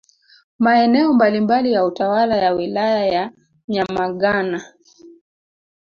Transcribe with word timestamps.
Maeneo 0.59 1.13
mbalimbali 1.13 1.71
ya 1.73 1.85
utawala 1.85 2.37
ya 2.37 2.53
Wilaya 2.53 3.05
ya 3.05 3.31
Nyamagana 3.67 4.61